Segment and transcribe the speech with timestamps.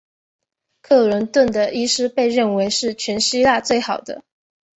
[0.81, 4.23] 克罗顿的医师被认为是全希腊最好的。